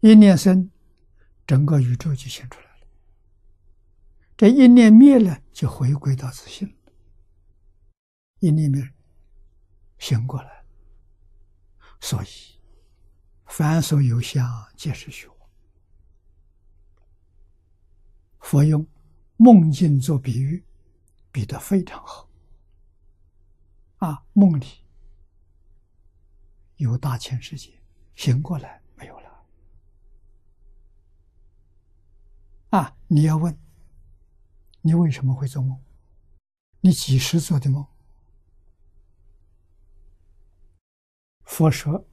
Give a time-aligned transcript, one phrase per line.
[0.00, 0.70] 一念生，
[1.46, 2.86] 整个宇宙就现出来了。
[4.36, 6.76] 这一念灭了，就回归到自性。
[8.40, 8.92] 一念灭，
[9.98, 10.64] 醒过来。
[12.00, 12.26] 所以，
[13.46, 14.46] 凡所有相，
[14.76, 15.36] 皆是虚妄。
[18.40, 18.86] 佛用
[19.38, 20.62] 梦境做比喻，
[21.32, 22.28] 比得非常好。
[23.96, 24.66] 啊，梦里
[26.76, 27.82] 有大千世界，
[28.14, 28.82] 醒过来
[32.70, 33.56] 啊，你要问，
[34.82, 35.80] 你为什么会做梦？
[36.80, 37.86] 你几时做的梦？
[41.44, 42.06] 佛说，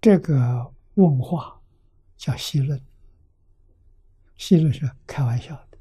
[0.00, 1.60] 这个问话
[2.16, 2.80] 叫戏论，
[4.36, 5.78] 戏论是开玩笑的，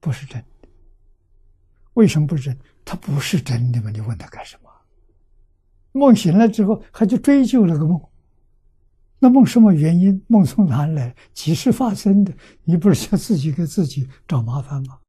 [0.00, 0.68] 不是真的。
[1.94, 2.58] 为什么不是真？
[2.84, 3.90] 他不是真的吗？
[3.90, 4.70] 你问他干什么？
[5.92, 8.00] 梦醒了之后，他就追究那个梦。
[9.24, 10.22] 那梦什么原因？
[10.28, 11.16] 梦从哪来？
[11.32, 12.34] 几时发生的？
[12.64, 15.00] 你不是想自己给自己找麻烦吗？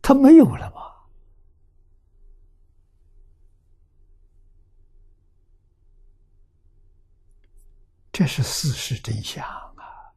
[0.00, 0.80] 他没有了吗？
[8.10, 10.16] 这是事实真相啊！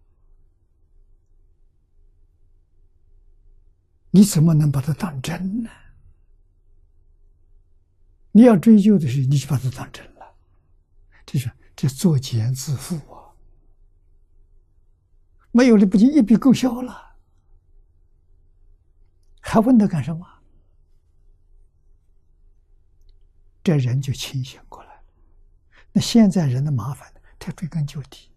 [4.11, 5.69] 你怎么能把它当真呢？
[8.31, 10.33] 你要追究的是，你就把它当真了，
[11.25, 13.31] 这是这作茧自缚啊！
[15.51, 17.15] 没有了，不就一笔勾销了？
[19.41, 20.27] 还问他干什么？
[23.63, 25.03] 这人就清醒过来了。
[25.91, 27.13] 那现在人的麻烦？
[27.37, 28.31] 他追根究底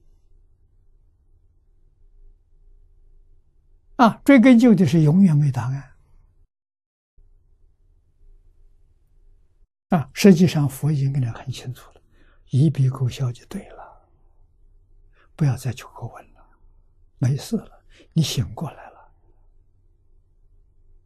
[3.97, 4.21] 啊！
[4.23, 5.93] 追根究底是永远没答案。
[9.89, 12.00] 啊，实际上佛已经跟他很清楚了，
[12.51, 14.09] 一笔勾销就对了，
[15.35, 16.45] 不要再去过问了，
[17.19, 19.13] 没事了，你醒过来了，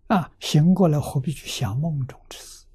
[0.09, 2.67] 啊，醒过来何必去想梦中之事？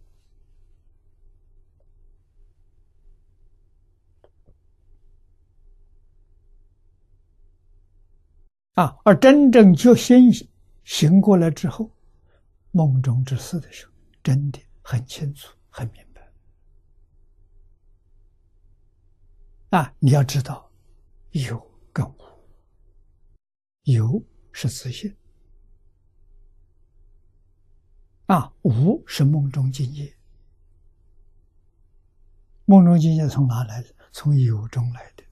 [8.75, 10.31] 啊，而真正觉醒
[10.85, 11.91] 醒过来之后，
[12.71, 13.91] 梦中之事的时候，
[14.23, 15.53] 真的很清楚。
[15.71, 16.08] 很明白
[19.69, 19.93] 啊！
[19.99, 20.71] 你要知道，
[21.31, 21.59] 有
[21.93, 22.15] 跟无，
[23.83, 25.15] 有是自信
[28.25, 30.15] 啊，无是梦中境界。
[32.65, 33.95] 梦中境界从哪来的？
[34.11, 35.23] 从有中来的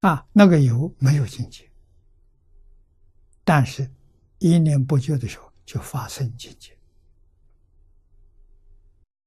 [0.00, 0.26] 啊！
[0.32, 1.70] 那个有没有境界？
[3.44, 3.90] 但是，
[4.38, 5.52] 一念不觉的时候。
[5.66, 6.73] 就发生境界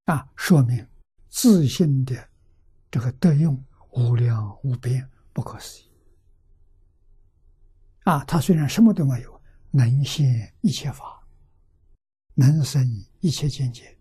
[0.08, 0.88] 啊，说明
[1.28, 2.30] 自信的
[2.90, 5.92] 这个德用无量无边，不可思议
[8.04, 8.24] 啊！
[8.24, 11.22] 他虽然什么都没有，能现一切法，
[12.36, 13.97] 能生一切境界，